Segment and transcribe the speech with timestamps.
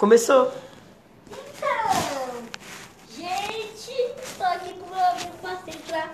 [0.00, 0.50] Começou.
[1.30, 2.42] Então,
[3.10, 6.08] gente, tô aqui com meu amigo Marcelo pra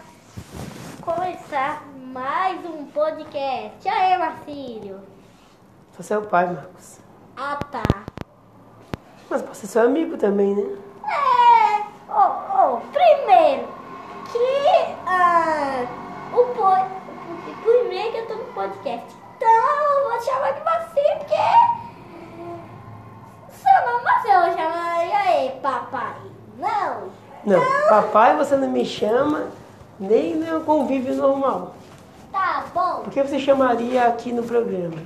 [1.14, 3.88] começar mais um podcast.
[3.88, 5.00] Aí, Marcílio?
[5.96, 6.98] Você é o pai, Marcos.
[7.36, 7.84] Ah, tá.
[9.30, 10.76] Mas pode ser seu amigo também, né?
[11.04, 13.68] É, oh, oh, primeiro,
[14.32, 15.86] que ah,
[16.32, 19.14] o po- primeiro que eu tô no podcast.
[19.36, 21.75] Então, eu vou te chamar de Marcílio, porque
[24.26, 26.16] seu eu chamo, e aí, papai?
[26.58, 27.08] Não.
[27.44, 29.46] Não, papai você não me chama
[30.00, 31.74] nem no convívio normal.
[32.32, 33.02] Tá bom.
[33.04, 34.96] Por que você chamaria aqui no programa?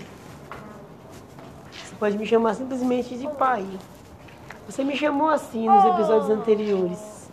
[1.70, 3.66] Você pode me chamar simplesmente de pai.
[4.66, 7.28] Você me chamou assim nos episódios anteriores.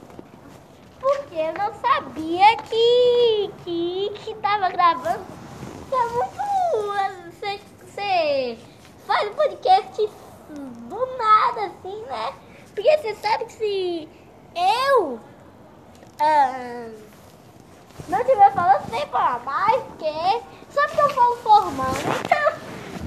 [0.99, 5.23] Porque eu não sabia que que, que tava gravando.
[5.89, 6.37] Tá muito.
[7.31, 8.57] Você, você
[9.05, 10.09] faz podcast
[11.07, 12.33] do nada, assim, né?
[12.73, 14.09] Porque você sabe que se
[14.55, 15.19] eu
[16.19, 16.89] ah,
[18.07, 21.91] não tiver falando, tem falar mais, porque só porque eu falo formal.
[22.25, 22.53] Então,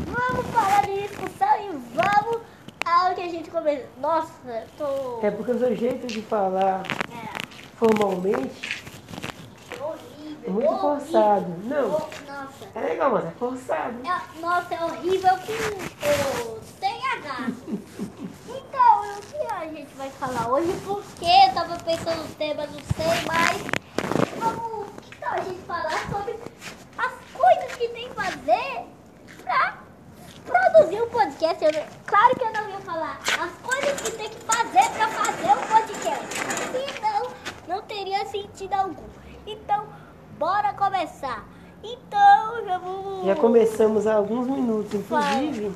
[0.07, 2.41] vamos parar de discussão e vamos
[2.85, 3.87] ao que a gente começou.
[3.99, 5.27] Nossa, eu tô.
[5.27, 7.29] É porque o seu jeito de falar É.
[7.77, 8.85] formalmente
[9.81, 10.39] Horrível.
[10.47, 10.79] é muito horrível.
[11.01, 11.47] forçado.
[11.65, 12.69] Não, Nossa.
[12.75, 13.95] é legal, mas é forçado.
[14.05, 17.51] É- nossa, é horrível com o TH.
[18.49, 20.73] Então, o que a gente vai falar hoje?
[20.85, 23.63] Porque eu tava pensando no tema, não sei, mas
[24.39, 24.87] vamos.
[25.03, 26.37] Que tal a gente falar sobre
[26.99, 28.87] as coisas que tem que fazer
[29.43, 29.79] pra
[30.47, 31.65] produzir um podcast?
[31.65, 31.71] Eu,
[32.07, 35.67] claro que eu não ia falar as coisas que tem que fazer pra fazer um
[35.67, 36.27] podcast.
[36.95, 37.33] Senão,
[37.67, 39.03] não teria sentido algum.
[39.45, 39.87] Então,
[40.39, 41.45] bora começar.
[41.83, 43.27] Então, já vamos.
[43.27, 45.75] Já começamos há alguns minutos, inclusive.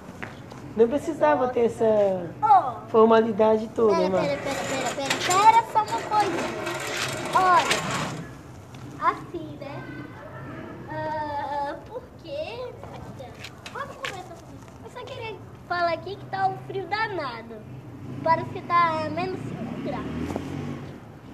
[0.76, 1.84] Não precisava ter essa
[2.42, 6.64] Oh, formalidade toda, pera, mas pera, pera, pera, pera, só uma coisinha.
[7.36, 9.84] Olha, assim, né?
[10.90, 12.72] Ah, porque.
[13.72, 14.66] Vamos começar com isso.
[14.84, 14.90] Eu
[15.68, 17.56] falar aqui que tá um frio danado.
[18.22, 20.04] Parece que tá menos 5 graus.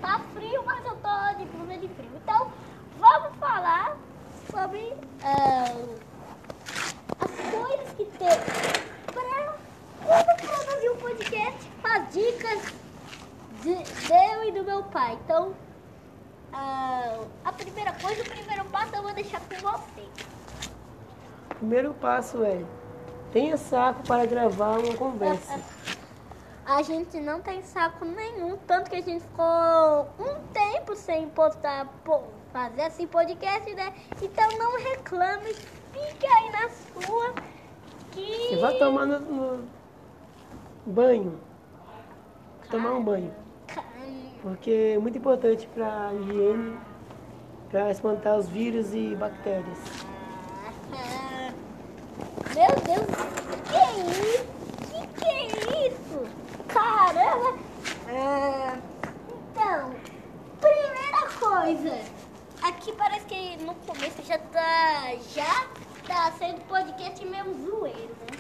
[0.01, 2.11] Tá frio, mas eu tô de blusa de frio.
[2.17, 2.51] Então,
[2.99, 3.97] vamos falar
[4.51, 5.75] sobre ah,
[7.21, 8.29] as coisas que tem
[9.07, 9.55] pra
[10.05, 12.73] como produzir um podcast, as dicas
[13.63, 15.19] de, de eu e do meu pai.
[15.25, 15.55] Então,
[16.53, 20.03] ah, a primeira coisa, o primeiro passo eu vou deixar com você.
[21.51, 22.65] o primeiro passo é
[23.33, 25.61] tenha saco para gravar uma conversa.
[26.67, 31.89] A gente não tem saco nenhum, tanto que a gente ficou um tempo sem postar,
[32.53, 33.93] fazer assim podcast, né?
[34.23, 37.35] Então não reclame, fique aí na sua
[38.13, 38.51] que...
[38.51, 39.69] Você vai tomar no, no
[40.87, 41.41] banho.
[42.71, 43.35] Tomar um banho.
[44.41, 46.79] Porque é muito importante para a higiene,
[47.69, 49.79] para espantar os vírus e bactérias.
[52.61, 53.07] Meu Deus,
[53.71, 54.45] que é isso?
[54.91, 56.29] Que que é isso?
[56.69, 57.59] Caramba!
[58.07, 58.77] Ah,
[59.31, 59.95] então,
[60.61, 61.99] primeira coisa.
[62.61, 65.15] Aqui parece que no começo já tá.
[65.35, 65.69] Já
[66.07, 68.39] tá sendo podcast meio zoeiro, né?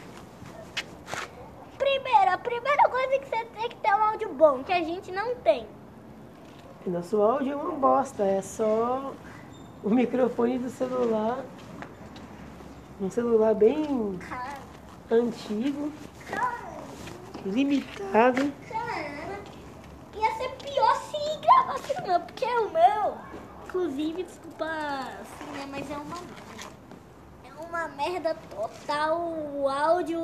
[1.78, 5.10] Primeiro, a primeira coisa que você tem que ter um áudio bom, que a gente
[5.10, 5.66] não tem.
[6.84, 9.14] E nosso áudio é uma bosta, é só
[9.82, 11.42] o microfone do celular.
[13.00, 14.19] Um celular bem
[15.11, 15.91] antigo,
[17.47, 18.53] limitado.
[18.69, 19.41] Cara,
[20.15, 23.15] ia ser pior se gravasse no meu, porque o meu,
[23.65, 26.16] inclusive, desculpa assim, né, mas é uma.
[27.44, 29.19] É uma merda total
[29.55, 30.21] o áudio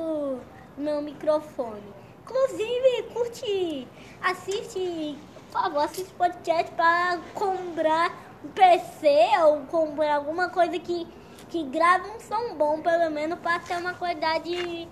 [0.77, 1.95] do meu microfone.
[2.25, 3.89] Inclusive, curte,
[4.21, 5.17] assiste,
[5.51, 8.13] por favor, assiste podcast pra comprar
[8.45, 9.09] um PC
[9.45, 11.07] ou comprar alguma coisa que,
[11.57, 14.87] que grave um som bom, pelo menos, pra ter uma qualidade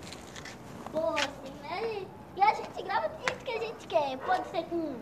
[0.91, 2.07] boa, assim, né?
[2.35, 4.17] E a gente grava do jeito que a gente quer.
[4.17, 4.95] Pode ser com,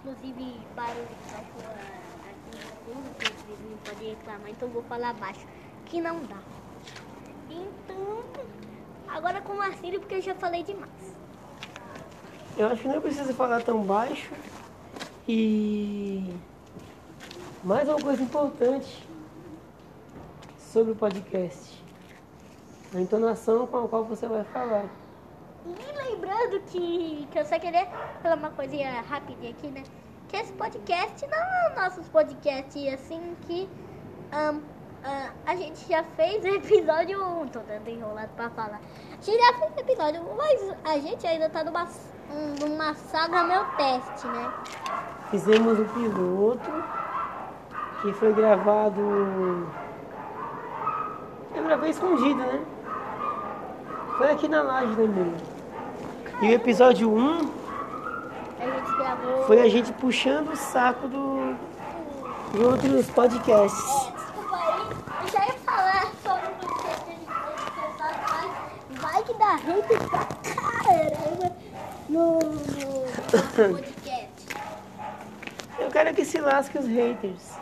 [0.00, 1.74] inclusive, barulho de cachorro
[2.28, 5.46] aqui no fundo, que o vizinho pode reclamar, então vou falar baixo,
[5.84, 6.38] que não dá.
[7.50, 8.24] Então,
[9.06, 10.90] agora com o Marcílio, porque eu já falei demais.
[12.58, 14.32] Eu acho que não precisa falar tão baixo.
[15.28, 16.34] E
[17.62, 19.05] mais uma coisa importante
[20.72, 21.82] sobre o podcast.
[22.94, 24.84] A entonação com a qual você vai falar.
[25.66, 27.86] E lembrando que, que eu só queria
[28.22, 29.82] falar uma coisinha rapidinha aqui, né?
[30.28, 33.68] Que esse podcast não é nossos podcasts assim que
[34.32, 34.60] ahn,
[35.04, 38.80] ah, a gente já fez episódio 1, tô dando enrolado pra falar.
[39.10, 41.88] A gente já fez episódio 1, mas a gente ainda tá numa,
[42.60, 44.52] numa saga meu teste, né?
[45.30, 46.70] Fizemos o piloto,
[48.02, 49.85] que foi gravado.
[51.56, 52.60] Eu gravei escondido, né?
[54.18, 55.36] Foi aqui na laje, né, mesmo?
[56.42, 57.50] E o episódio 1
[58.60, 59.42] A gente gravou.
[59.46, 61.56] foi a gente puxando o saco do,
[62.52, 63.80] de outros podcasts.
[63.80, 67.18] É, desculpa aí, eu já ia falar sobre o podcast
[68.90, 70.24] mas vai que dá hate pra
[70.84, 71.56] caramba
[72.08, 74.26] no, no podcast.
[75.78, 77.56] Eu quero que se lasque os haters.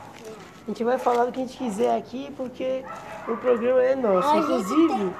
[0.66, 2.84] A gente vai falar do que a gente quiser aqui porque
[3.28, 4.28] o programa é nosso.
[4.28, 5.14] A Inclusive,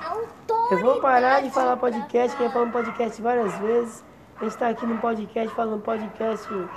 [0.47, 4.05] tem eu vou parar de falar pra podcast, que eu falo podcast várias vezes.
[4.41, 6.69] A gente tá aqui no podcast falando podcast um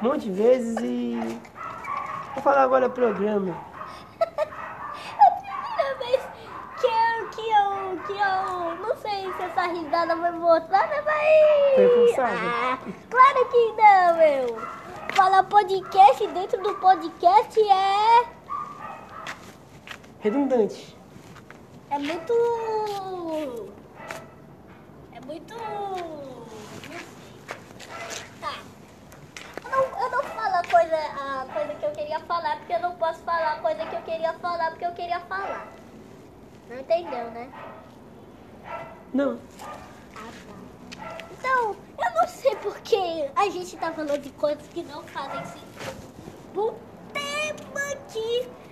[0.00, 1.18] monte de vezes e.
[2.34, 3.54] Vou falar agora programa.
[4.20, 6.22] É a primeira vez
[6.80, 11.74] que eu, que eu, que eu, não sei se essa risada foi forçada, mas...
[11.74, 12.38] Foi forçada?
[12.42, 12.78] Ah,
[13.10, 14.58] claro que não, meu.
[15.12, 18.33] Falar podcast dentro do podcast é,
[20.24, 20.96] Redundante.
[21.90, 22.32] é muito...
[25.12, 25.54] É muito...
[28.40, 28.54] Tá.
[29.62, 32.80] Eu não, eu não falo a coisa, a coisa que eu queria falar, porque eu
[32.80, 35.66] não posso falar a coisa que eu queria falar, porque eu queria falar.
[36.70, 37.50] Não entendeu, né?
[39.12, 39.38] Não.
[40.16, 40.30] Ah,
[40.96, 41.14] tá.
[41.38, 46.14] Então, eu não sei porque a gente tá falando de coisas que não fazem sentido.
[46.56, 46.72] O
[47.12, 48.63] tema aqui, es-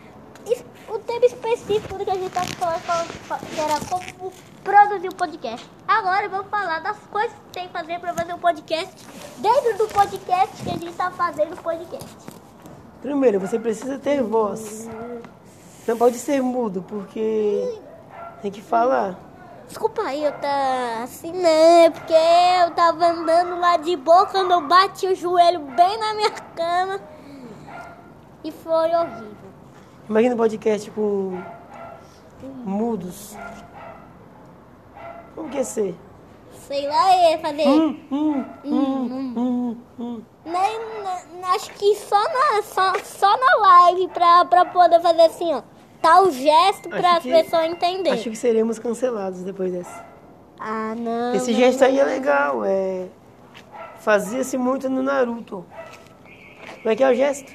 [0.88, 5.70] o tema específico do que a gente tá falando, que era como produzir um podcast.
[5.86, 9.06] Agora eu vou falar das coisas que tem que fazer pra fazer um podcast
[9.38, 12.26] dentro do podcast que a gente tá fazendo o podcast.
[13.00, 14.88] Primeiro, você precisa ter voz.
[15.86, 17.80] Não pode ser mudo, porque
[18.40, 19.18] tem que falar.
[19.66, 21.90] Desculpa aí, eu tá assim, né?
[21.90, 26.30] Porque eu tava andando lá de boa quando eu bati o joelho bem na minha
[26.30, 27.00] cama.
[28.44, 29.41] E foi horrível.
[30.08, 31.40] Imagina um podcast com
[32.64, 33.37] mudos.
[35.34, 35.94] Como que ia ser?
[36.66, 37.66] Sei lá, eu ia fazer.
[37.69, 40.22] Hum, hum, hum, hum, hum.
[40.44, 40.81] Nem,
[41.54, 45.62] acho que só na, só, só na live pra, pra poder fazer assim, ó.
[46.00, 48.12] Tal gesto pra as pessoas entenderem.
[48.12, 50.04] Acho que seremos cancelados depois dessa.
[50.58, 51.34] Ah, não.
[51.34, 53.06] Esse gesto aí é legal, é.
[54.00, 55.64] Fazia-se muito no Naruto.
[56.82, 57.52] Como é que é o gesto?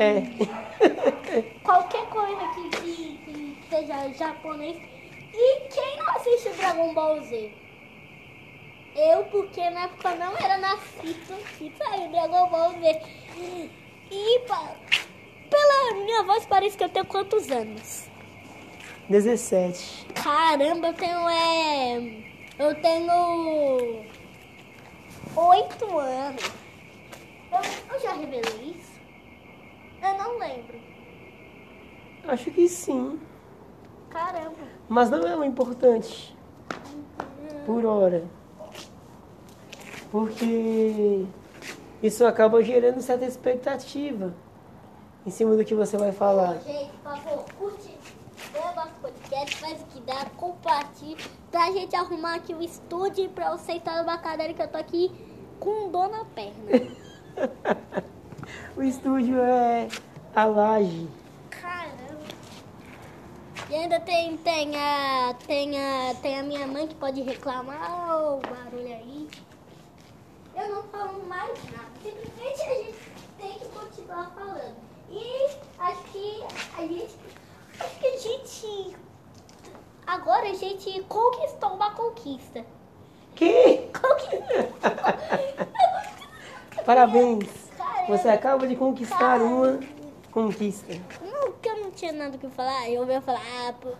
[0.00, 0.22] É.
[1.62, 4.78] Qualquer coisa que, que, que seja japonês.
[5.34, 7.52] E quem não assiste Dragon Ball Z?
[8.96, 13.02] Eu, porque na época não era nascido que saiu Dragon Ball Z.
[14.10, 14.40] E
[15.50, 18.08] pela minha voz parece que eu tenho quantos anos?
[19.10, 20.06] 17.
[20.14, 22.24] Caramba, eu tenho é.
[22.58, 24.02] Eu tenho.
[25.36, 26.50] Oito anos.
[27.52, 28.89] Eu, eu já revelei isso?
[30.02, 30.78] Eu não lembro.
[32.26, 33.18] Acho que sim.
[34.10, 34.56] Caramba.
[34.88, 36.36] Mas não é o importante.
[37.64, 38.24] Por hora.
[40.10, 41.24] Porque
[42.02, 44.34] isso acaba gerando certa expectativa
[45.24, 46.58] em cima do que você vai falar.
[46.60, 47.94] Gente, por favor, curte
[48.54, 51.16] o nosso podcast, faz o que dá, compartilha
[51.50, 55.12] pra gente arrumar aqui o estúdio pra eu sentar numa cadeira que eu tô aqui
[55.60, 56.90] com dor na perna.
[58.76, 59.88] O estúdio é
[60.34, 61.08] a laje.
[61.50, 62.20] Caramba.
[63.68, 68.40] E ainda tem, tem, a, tem, a, tem a minha mãe que pode reclamar o
[68.40, 69.28] barulho aí.
[70.56, 71.90] Eu não falo mais nada.
[72.02, 72.98] Simplesmente a gente
[73.38, 74.76] tem que continuar falando.
[75.10, 76.44] E acho que
[76.78, 77.16] a gente.
[77.80, 78.96] Acho que a gente.
[80.06, 82.64] Agora a gente conquistou uma conquista.
[83.34, 83.88] Que?
[83.92, 84.70] Conquistou.
[86.84, 87.69] Parabéns.
[88.10, 89.78] Você acaba de conquistar uma
[90.32, 90.92] conquista.
[91.22, 92.90] Não, que eu não tinha nada o que falar.
[92.90, 93.90] Eu ia falar, ah, pô.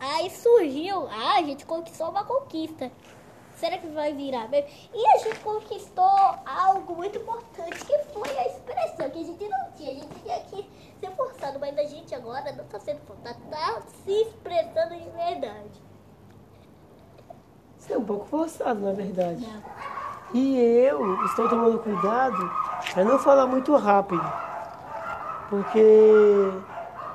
[0.00, 2.90] Aí surgiu, ah, a gente conquistou uma conquista.
[3.56, 4.70] Será que vai virar mesmo?
[4.94, 9.72] E a gente conquistou algo muito importante, que foi a expressão, que a gente não
[9.72, 9.90] tinha.
[9.90, 13.82] A gente tinha que ser forçado, mas a gente agora não tá sendo forçado, tá
[14.02, 15.82] se expressando de verdade.
[17.78, 19.46] Isso é um pouco forçado, na verdade.
[20.32, 22.50] E eu estou tomando cuidado
[22.92, 24.24] para não falar muito rápido.
[25.48, 25.80] Porque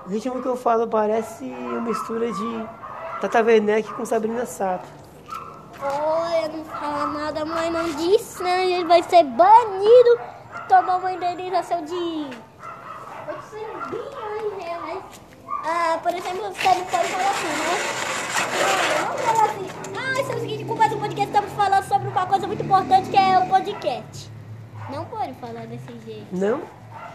[0.06, 2.68] o ritmo que eu falo parece uma mistura de
[3.22, 4.86] Tata Werneck com Sabrina Sato.
[5.82, 8.70] Olha, não fala nada, mãe não disse, né?
[8.70, 10.20] Ele vai ser banido,
[10.68, 15.04] tomar uma indenização de 800 bilhões de reais.
[15.64, 17.78] Ah, por exemplo, você não pode falar assim, né?
[19.00, 19.68] Ah, Vamos falar assim.
[19.98, 23.10] Ah, isso é o seguinte, mais um podcast, estamos falando sobre uma coisa muito importante
[23.10, 24.30] que é o podcast.
[24.92, 26.28] Não pode falar desse jeito.
[26.32, 26.62] Não?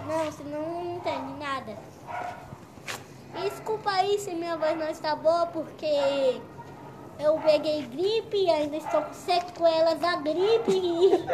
[0.07, 1.77] Não, você não entende nada.
[3.43, 6.41] Desculpa aí se minha voz não está boa, porque
[7.19, 11.25] eu peguei gripe e ainda estou com sequelas da gripe.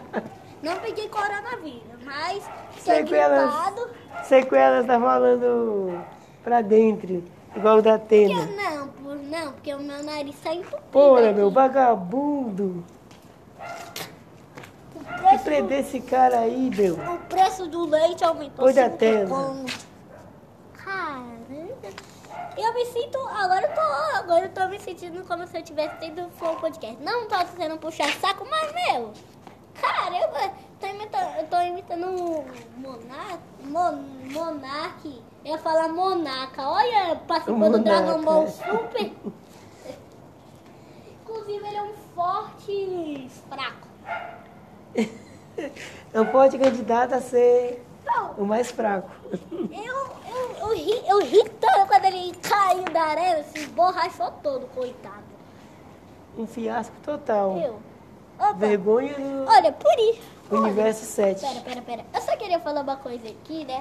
[0.62, 2.42] não peguei coronavírus, mas
[2.78, 3.44] Sequelas.
[3.50, 3.90] gripado.
[4.24, 6.02] Sequelas tá falando
[6.42, 7.22] pra dentro,
[7.56, 8.46] igual o da Porque, tenda.
[8.46, 10.82] não, por, não, porque o meu nariz está entupido.
[10.90, 12.84] Porra, meu vagabundo.
[15.30, 16.94] Que prender esse cara aí, meu.
[16.94, 18.64] o preço do leite aumentou.
[18.64, 19.86] Oi da conto.
[20.74, 21.34] Caramba.
[22.56, 23.18] Eu me sinto.
[23.18, 24.16] Agora eu tô.
[24.18, 27.02] Agora eu tô me sentindo como se eu tivesse tendo flow podcast.
[27.02, 29.12] Não tô sendo puxar saco, mas meu.
[29.80, 32.44] Caramba, tô imitando, eu tô imitando o
[32.76, 33.40] Monark.
[33.64, 33.92] Mon,
[34.32, 35.22] Monark.
[35.44, 36.62] Eu ia falar Monaca.
[36.68, 38.46] Olha, participou do Dragon Ball.
[38.48, 39.12] Super.
[41.22, 43.88] Inclusive, ele é um forte fraco.
[46.12, 49.10] É um forte candidato a ser Não, o mais fraco.
[49.52, 54.66] Eu, eu, eu, ri, eu ri tanto quando ele caiu da arena, se esborrachou todo,
[54.74, 55.24] coitado.
[56.38, 57.56] Um fiasco total.
[57.58, 57.78] Eu.
[58.38, 60.22] Opa, Vergonha no olha, por isso.
[60.50, 61.40] olha, universo 7.
[61.40, 62.04] Pera, pera, pera.
[62.12, 63.80] Eu só queria falar uma coisa aqui, né?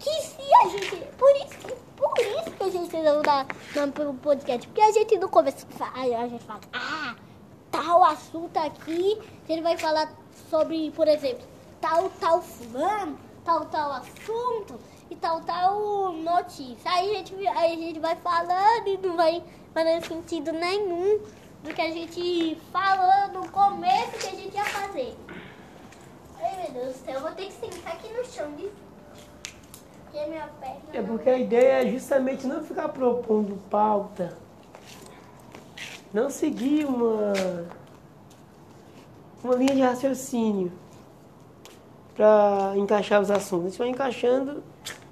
[0.00, 0.96] Que se a gente.
[1.16, 4.66] Por isso, que- por isso que a gente não dá nome pro podcast.
[4.66, 7.14] Porque a gente no começo fa- a gente fala, ah,
[7.70, 10.10] tal assunto aqui, a gente vai falar
[10.50, 11.46] sobre, por exemplo,
[11.80, 14.80] tal, tal fulano, tal, tal assunto
[15.10, 16.90] e tal, tal notícia.
[16.90, 19.42] Aí a gente, aí a gente vai falando e não vai
[19.74, 21.20] fazendo sentido nenhum
[21.62, 25.14] do que a gente falou no começo que a gente ia fazer.
[26.42, 28.70] Ai meu Deus do céu, eu vou ter que sentar aqui no chão de.
[30.10, 30.80] Porque minha perna.
[30.92, 34.36] É porque a ideia é justamente não ficar propondo pauta.
[36.12, 37.32] Não seguir uma,
[39.44, 40.72] uma linha de raciocínio
[42.16, 43.66] para encaixar os assuntos.
[43.66, 44.64] A gente vai encaixando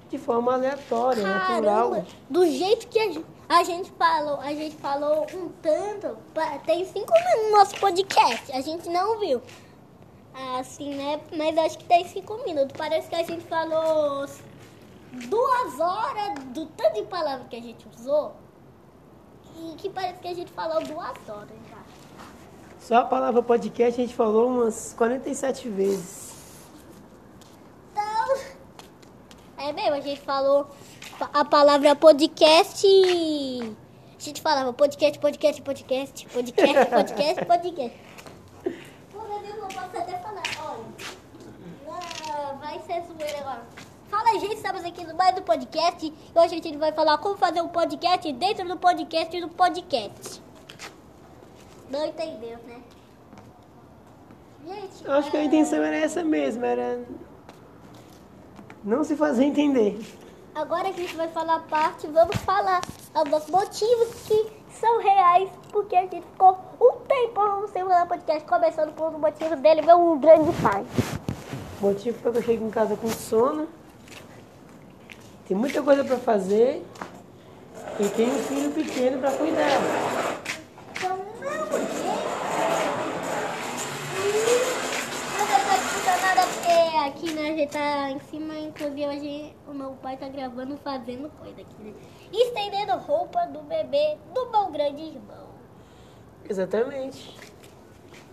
[0.09, 2.05] de forma aleatória, Caramba, natural.
[2.29, 6.17] do jeito que a gente, a gente falou, a gente falou um tanto,
[6.65, 9.41] tem cinco minutos no nosso podcast, a gente não viu.
[10.57, 11.19] Assim, né?
[11.35, 12.73] Mas acho que tem cinco minutos.
[12.77, 14.25] Parece que a gente falou
[15.11, 18.35] duas horas do tanto de palavras que a gente usou.
[19.57, 21.77] E que parece que a gente falou duas horas já.
[22.79, 26.33] Só a palavra podcast a gente falou umas 47 vezes.
[27.91, 28.37] Então,
[29.57, 30.67] é mesmo, a gente falou
[31.19, 32.87] a palavra podcast.
[32.87, 37.99] A gente falava podcast, podcast, podcast, podcast, podcast, podcast.
[39.11, 40.43] Por exemplo, eu posso até falar,
[41.87, 43.88] olha, vai ser zoeira agora.
[44.09, 47.19] Fala aí, gente, estamos aqui no mais do podcast e hoje a gente vai falar
[47.19, 50.41] como fazer um podcast dentro do podcast do podcast.
[51.91, 52.81] Não entendeu, né?
[54.65, 56.99] Gente, Eu acho que a intenção era essa mesmo, era
[58.83, 59.99] não se fazer entender.
[60.55, 62.81] Agora a gente vai falar a parte, vamos falar
[63.29, 68.91] dos motivos que são reais, porque a gente ficou um tempo sem falar podcast, começando
[68.95, 70.83] por um motivo dele, meu um grande pai.
[71.79, 73.67] Motivo foi que eu chego em casa com sono,
[75.49, 76.85] tem muita coisa para fazer
[77.99, 79.81] e tem um filho pequeno para cuidar.
[80.95, 81.17] Então,
[87.07, 91.31] aqui, né, a gente tá em cima, inclusive gente, o meu pai tá gravando, fazendo
[91.39, 91.93] coisa aqui, né?
[92.31, 95.47] Estendendo roupa do bebê do meu grande irmão.
[96.47, 97.35] Exatamente.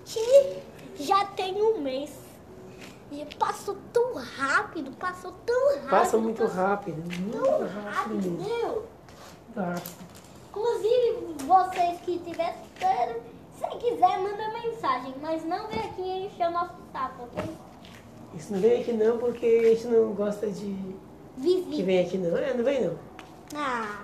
[0.05, 0.63] que
[0.99, 2.26] já tem um mês.
[3.11, 5.91] E passou tão rápido, passou tão rápido.
[5.91, 8.87] Passa muito passou rápido, muito Tão rápido meu.
[9.57, 10.07] Rápido.
[10.51, 13.23] Inclusive, vocês que estiverem escutando,
[13.59, 15.15] se quiser, manda mensagem.
[15.23, 17.57] Mas não vem aqui encher o nosso saco, ok?
[18.35, 21.01] Isso não vem aqui não porque a gente não gosta de que
[21.37, 21.83] Visita.
[21.85, 22.37] vem aqui não.
[22.37, 22.99] É, não vem não.
[23.55, 24.01] Ah,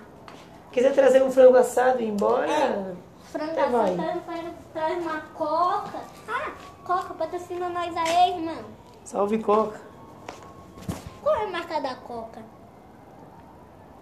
[0.71, 2.95] Quiser trazer um frango assado e ir embora, É.
[3.31, 3.93] frango vai.
[3.95, 5.99] assado, traz, traz uma coca.
[6.29, 6.53] Ah,
[6.85, 8.65] coca, patrocina nós aí, irmão.
[9.05, 9.81] Salve coca.
[11.23, 12.43] Qual é a marca da coca?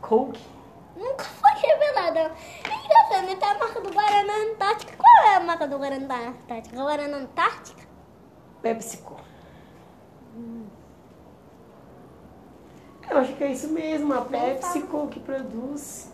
[0.00, 0.40] Coke.
[0.96, 2.32] Nunca foi revelada.
[2.64, 3.38] É engraçado?
[3.38, 4.96] Tem a marca do Guaraná Antártica.
[4.96, 6.76] Qual é a marca do Guaraná Antártica?
[6.76, 7.82] Guaraná Antártica?
[8.62, 9.16] PepsiCo.
[13.08, 16.12] Eu acho que é isso mesmo, a PepsiCo que produz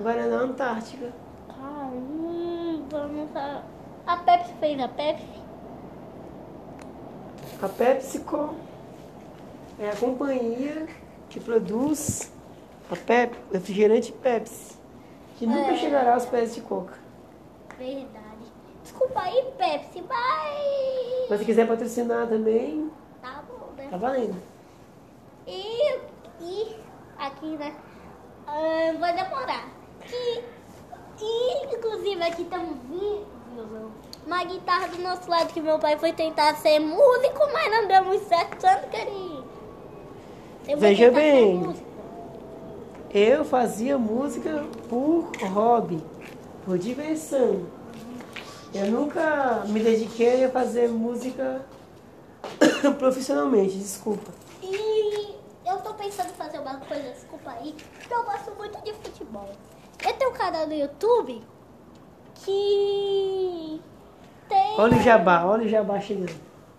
[0.00, 1.12] Guaraná Antártica.
[1.48, 3.64] Caramba, não sabe.
[4.06, 5.42] A Pepsi fez a Pepsi?
[7.62, 8.54] A PepsiCo
[9.78, 10.86] é a companhia
[11.28, 12.32] que produz
[12.90, 14.78] A Pep, refrigerante Pepsi.
[15.38, 15.76] Que nunca É.
[15.76, 16.98] chegará aos pés de coca.
[17.78, 18.44] Verdade.
[18.82, 21.28] Desculpa aí, Pepsi, mas.
[21.30, 22.90] Mas se quiser patrocinar também,
[23.22, 23.88] Tá bom, né?
[23.90, 24.36] tá valendo.
[25.46, 25.98] E,
[26.40, 26.76] e
[27.18, 27.74] aqui, né?
[28.46, 29.68] ah, vai demorar.
[30.12, 30.42] E,
[31.22, 33.92] e inclusive aqui estamos vendo
[34.26, 38.04] uma guitarra do nosso lado que meu pai foi tentar ser músico, mas não deu
[38.04, 39.44] muito certo, tanto que ele.
[40.76, 41.74] Veja bem.
[43.12, 46.02] Eu fazia música por hobby,
[46.64, 47.66] por diversão.
[48.72, 51.66] Eu nunca me dediquei a fazer música
[52.98, 54.30] profissionalmente, desculpa.
[54.62, 55.34] E
[55.66, 59.50] eu tô pensando em fazer uma coisa, desculpa aí, porque eu gosto muito de futebol.
[60.06, 61.42] Eu tenho um canal no YouTube
[62.36, 63.80] que
[64.50, 64.78] tem.
[64.78, 66.34] Olha o jabá, olha o jabá chegando.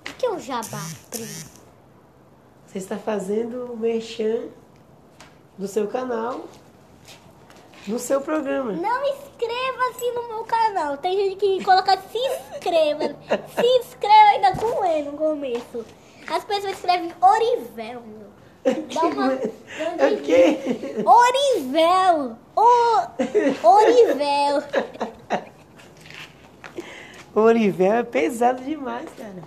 [0.07, 1.51] O que é o jabá, primo?
[2.67, 4.49] Você está fazendo o merchan
[5.57, 6.41] do seu canal
[7.87, 8.73] no seu programa.
[8.73, 10.97] Não inscreva-se no meu canal.
[10.97, 13.15] Tem gente que coloca se inscreva.
[13.55, 15.85] se inscreva ainda com E no começo.
[16.29, 18.01] As pessoas escrevem Orivel.
[18.01, 18.31] meu.
[18.93, 19.33] Dá uma.
[19.33, 20.59] É o quê?
[21.03, 22.37] Orivel!
[22.55, 23.67] O...
[23.67, 24.63] Orivel!
[27.33, 29.43] O Orivel é pesado demais, cara.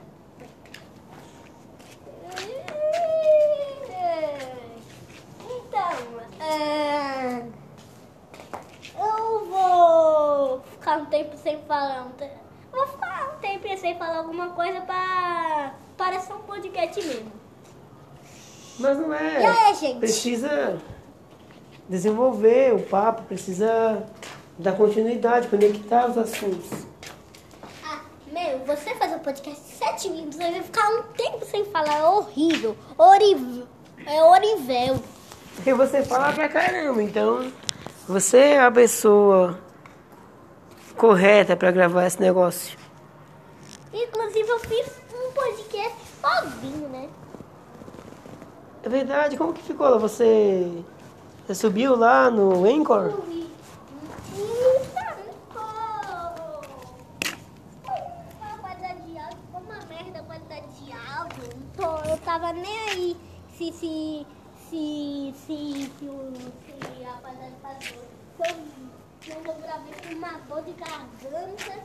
[5.47, 7.43] Então, é,
[8.99, 12.07] eu vou ficar um tempo sem falar.
[12.07, 12.13] Um.
[12.73, 17.33] Vou ficar um tempo sem falar alguma coisa pra parecer um podcast mesmo.
[18.79, 19.43] Mas não é.
[19.43, 19.99] E aí, gente?
[19.99, 20.81] Precisa
[21.87, 24.07] desenvolver o papo, precisa
[24.59, 26.94] dar continuidade, conectar os assuntos.
[28.67, 32.05] Você fazer um podcast de 7 minutos, aí vai ficar um tempo sem falar, é
[32.05, 32.77] horrível.
[32.97, 33.67] Orivel.
[34.07, 35.03] É Orivel.
[35.57, 37.51] Porque você fala pra caramba, então
[38.09, 39.59] você é a pessoa
[40.97, 42.77] correta pra gravar esse negócio.
[43.93, 47.09] Inclusive, eu fiz um podcast sozinho, né?
[48.83, 49.99] É verdade, como que ficou?
[50.01, 50.85] Você,
[51.47, 53.07] você subiu lá no Anchor?
[53.07, 53.51] Eu vi.
[54.37, 55.63] Eita, ficou.
[58.43, 61.45] A qualidade de áudio ficou uma merda a qualidade de áudio.
[61.73, 63.17] Então, eu tava nem aí
[63.57, 64.27] se se
[64.69, 67.13] se se, se, o- se a
[67.63, 68.55] tá boa.
[69.23, 71.81] Se eu, se eu gravei com uma dor de garganta.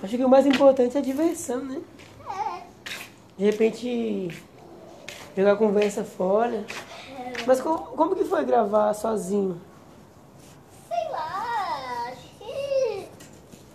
[0.00, 1.82] Acho que o mais importante é a diversão, né?
[2.28, 2.62] É.
[3.36, 4.28] De repente
[5.36, 6.64] jogar conversa fora.
[7.44, 9.60] Mas como, como que foi gravar sozinho?
[10.86, 13.08] Sei lá, acho que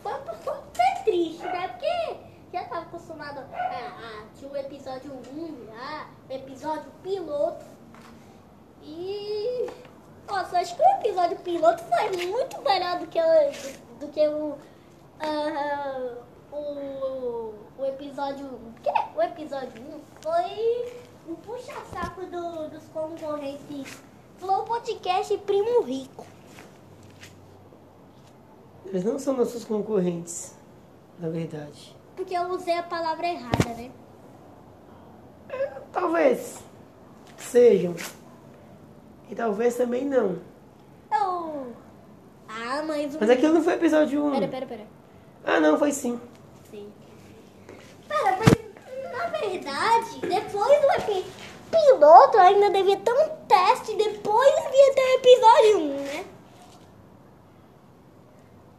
[0.02, 1.68] foi um pouco até triste, né?
[1.68, 2.18] Porque
[2.54, 7.66] já tava acostumado a, a tinha o episódio 1 já, o episódio piloto.
[8.84, 9.66] E
[10.28, 14.58] nossa, acho que o episódio piloto foi muito melhor do que o, do que o,
[15.20, 16.16] ah,
[16.52, 18.46] o, o episódio.
[18.46, 18.92] O quê?
[19.16, 20.94] O episódio 1 foi
[21.28, 23.98] o puxa-saco do- dos concorrentes
[24.38, 26.26] Flow Podcast e Primo Rico.
[28.86, 30.56] Eles não são nossos concorrentes,
[31.20, 31.96] na verdade.
[32.16, 33.92] Porque eu usei a palavra errada, né?
[36.08, 36.60] Talvez
[37.36, 37.94] sejam.
[39.30, 40.40] E talvez também não.
[41.12, 41.74] Eu.
[42.48, 43.18] Ah, mas o.
[43.20, 44.32] Mas aquilo não foi episódio 1.
[44.32, 44.88] Pera, pera, pera.
[45.44, 46.18] Ah, não, foi sim.
[46.72, 46.90] Sim.
[48.08, 51.26] Pera, mas na verdade, depois do epi...
[51.70, 56.26] piloto ainda devia ter um teste, depois devia ter o episódio 1, né?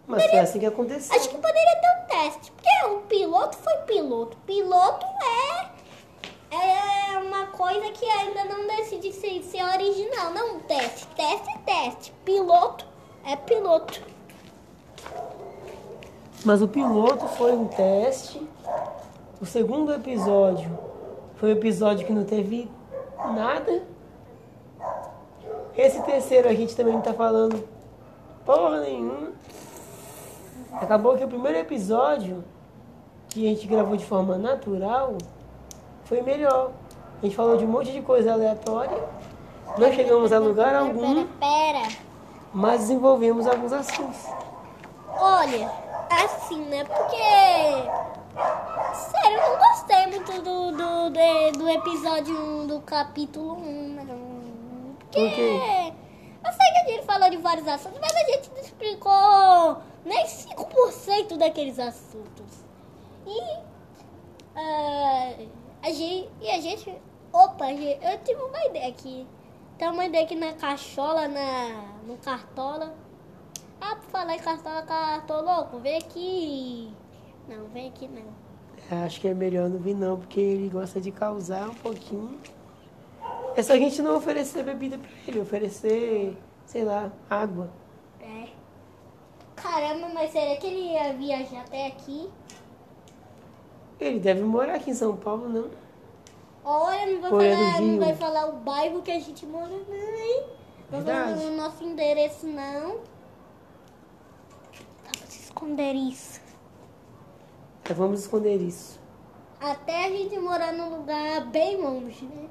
[0.06, 1.14] Mas foi assim que aconteceu.
[1.14, 2.52] Acho que poderia ter um teste.
[2.52, 4.34] Porque o piloto foi piloto.
[4.46, 5.68] Piloto é.
[6.56, 6.97] É
[7.48, 10.32] coisa que ainda não decide se, se é original.
[10.32, 11.06] Não teste.
[11.08, 12.12] Teste é teste.
[12.24, 12.86] Piloto
[13.24, 14.02] é piloto.
[16.44, 18.46] Mas o piloto foi um teste.
[19.40, 20.78] O segundo episódio
[21.36, 22.70] foi um episódio que não teve
[23.34, 23.82] nada.
[25.76, 27.68] Esse terceiro a gente também não tá falando
[28.44, 29.32] porra nenhuma.
[30.72, 32.44] Acabou que o primeiro episódio
[33.28, 35.18] que a gente gravou de forma natural
[36.04, 36.72] foi melhor.
[37.20, 38.96] A gente falou de um monte de coisa aleatória.
[39.76, 41.88] Não chegamos a lugar algum, pera, pera.
[42.52, 44.26] mas desenvolvemos alguns assuntos.
[45.08, 45.70] Olha,
[46.10, 46.84] assim, né?
[46.84, 47.16] Porque.
[48.94, 54.18] Sério, eu não gostei muito do, do, do, do episódio 1, do capítulo 1, não.
[54.98, 55.20] Porque.
[55.20, 55.92] Por quê?
[56.44, 60.24] Eu sei que a gente falou de vários assuntos, mas a gente não explicou nem
[60.24, 62.64] 5% daqueles assuntos.
[63.26, 63.40] E.
[64.56, 65.32] ah,
[65.82, 66.28] a gente.
[66.40, 67.07] E a gente.
[67.32, 69.26] Opa, eu tive uma ideia aqui.
[69.78, 72.94] Tamanho daqui na cachola, na, no cartola.
[73.80, 76.92] Ah, por falar em cartola, cartoloco, vem aqui.
[77.48, 78.24] Não, vem aqui não.
[78.90, 82.40] É, Acho que é melhor não vir não, porque ele gosta de causar um pouquinho.
[83.56, 87.70] É só a gente não oferecer bebida pra ele, oferecer, sei lá, água.
[88.20, 88.48] É.
[89.54, 92.28] Caramba, mas será que ele ia viajar até aqui?
[94.00, 95.68] Ele deve morar aqui em São Paulo, não?
[96.70, 100.44] Olha, não vai, falar, não vai falar o bairro que a gente mora, não, hein?
[100.90, 102.98] Não vai falar o nosso endereço, não.
[105.02, 106.42] Dá pra se esconder isso.
[107.80, 109.00] Então vamos esconder isso.
[109.58, 112.50] Até a gente morar num lugar bem longe, né?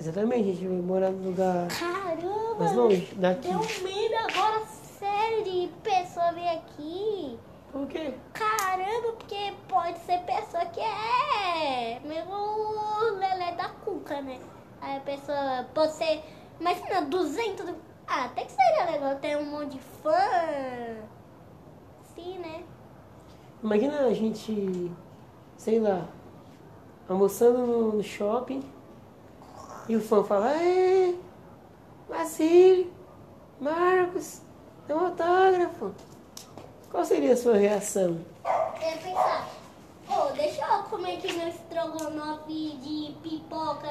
[0.00, 2.56] Exatamente, a gente vai morar num lugar Caramba!
[2.58, 3.46] mais longe, daqui.
[3.46, 4.66] Deu medo agora,
[4.98, 7.38] sério, de pessoa vir aqui.
[7.70, 8.12] Por quê?
[8.74, 12.24] Caramba, porque pode ser pessoa que é meio
[13.12, 14.40] lelé da cuca, né?
[14.80, 16.24] Aí a pessoa pode ser,
[16.58, 17.66] imagina, 200...
[17.66, 20.18] do- Ah, até que seria legal ter um monte de fã.
[22.16, 22.64] Sim, né?
[23.62, 24.90] Imagina a gente,
[25.56, 26.08] sei lá,
[27.08, 28.60] almoçando no, shopping
[29.88, 31.14] e o fã fala, é,
[32.08, 32.92] Marcílio,
[33.60, 34.42] Marcos,
[34.88, 35.94] dá um autógrafo.
[36.90, 38.18] Qual seria a sua reação?
[38.84, 39.48] Eu ia pensar,
[40.06, 43.88] pô, deixa eu comer aqui meu estrogonofe de pipoca.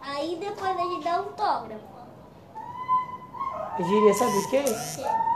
[0.00, 1.84] Aí depois a gente dá um autógrafo.
[3.78, 4.64] Eu diria, sabe o quê?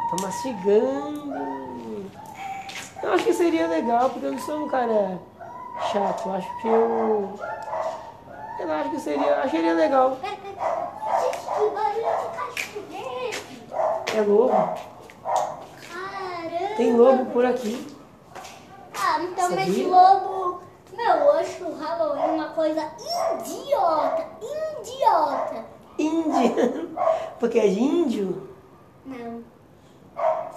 [0.08, 2.10] Tô mastigando.
[3.02, 5.20] Eu acho que seria legal, porque eu não sou um cara
[5.92, 6.26] chato.
[6.26, 7.38] Eu acho que eu.
[8.60, 9.42] Eu acho que seria.
[9.42, 10.16] Acharia legal.
[10.22, 10.48] Gente, que
[11.74, 13.60] barulho de cachorro é esse?
[16.80, 16.84] É!
[16.84, 17.86] Tem lobo por aqui.
[18.96, 19.64] Ah, então Sabia?
[19.68, 20.60] esse lobo.
[20.96, 24.26] Meu, eu acho o Halloween uma coisa idiota.
[24.80, 25.64] Idiota.
[25.98, 26.88] Índia.
[27.38, 28.48] Porque é de índio?
[29.04, 29.42] Não.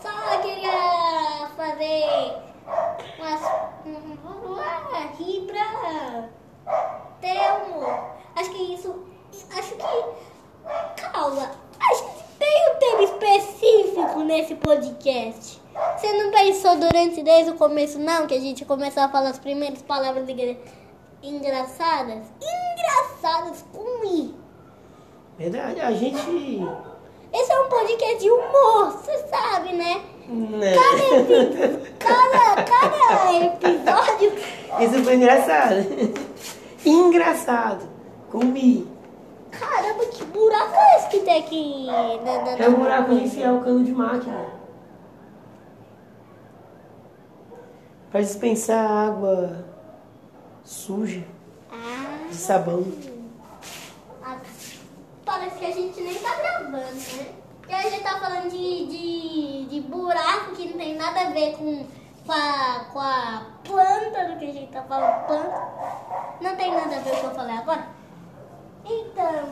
[0.01, 2.37] Só queria fazer
[3.19, 3.41] umas.
[3.85, 6.29] um- Ah, rir pra
[7.19, 7.99] ter humor.
[8.35, 8.95] Acho que isso.
[9.57, 11.01] Acho que.
[11.01, 11.51] Calma.
[11.79, 15.61] Acho que tem um tema específico nesse podcast.
[15.97, 18.27] Você não pensou durante desde o começo, não?
[18.27, 20.57] Que a gente começou a falar as primeiras palavras engra-
[21.21, 22.23] engraçadas?
[22.41, 24.33] Engraçadas com I.
[25.37, 25.79] Verdade.
[25.81, 26.61] A gente.
[27.33, 30.01] Esse é um podcast de humor, você sabe, né?
[30.27, 30.75] Né?
[30.75, 34.33] Cada, epi- cada, cada episódio.
[34.79, 35.75] Isso foi engraçado.
[36.85, 37.89] Engraçado.
[38.31, 38.87] Com mi.
[39.51, 41.85] Caramba, que buraco é esse que tem aqui?
[41.87, 44.45] Na, na, É um buraco de enfiar o cano de máquina.
[48.13, 49.65] Pra dispensar água
[50.63, 51.23] suja
[51.71, 52.85] Ah, de sabão.
[54.23, 54.37] ah,
[55.25, 57.33] parece que a gente nem tá gravando, né?
[57.57, 61.57] Porque a gente tá falando de, de, de buraco que não tem nada a ver
[61.57, 61.87] com,
[62.23, 65.25] com, a, com a planta do que a gente tá falando.
[65.25, 65.67] Planta.
[66.39, 67.87] Não tem nada a ver com o que eu falei agora.
[68.85, 69.49] Então,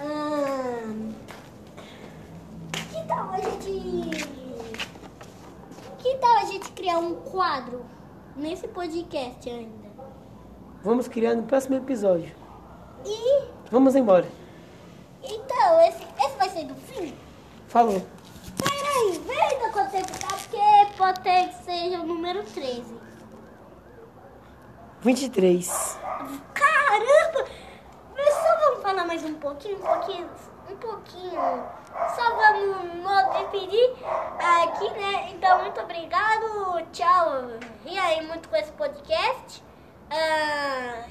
[0.00, 1.12] ahn,
[2.72, 4.40] que tal a gente.
[5.98, 7.84] Que tal a gente criar um quadro
[8.40, 9.90] nesse podcast ainda?
[10.82, 12.34] Vamos criar no próximo episódio.
[13.04, 14.26] E Vamos embora.
[15.22, 17.14] então, esse, esse vai ser do fim?
[17.68, 18.02] Falou.
[18.58, 22.98] Peraí, vê ainda quanto tempo tá, porque pode ter que seja o número 13.
[25.02, 25.98] 23.
[26.54, 27.48] Caramba!
[28.16, 30.28] Mas só vamos falar mais um pouquinho, um pouquinho,
[30.70, 31.40] um pouquinho.
[32.14, 33.92] Só vamos nos despedir
[34.62, 35.30] aqui, né?
[35.30, 37.50] Então, muito obrigado, tchau.
[37.84, 39.62] E aí, muito com esse podcast.
[40.12, 41.04] Ah,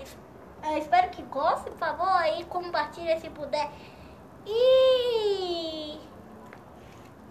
[0.77, 3.69] espero que gostem, por favor, aí compartilha se puder.
[4.45, 5.99] E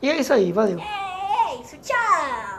[0.01, 0.79] E é isso aí, valeu.
[0.79, 2.58] é, é isso, tchau!